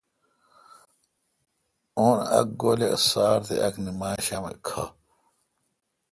[1.99, 4.83] اُن ا ک گولے°سار تےاک نمشام کھہ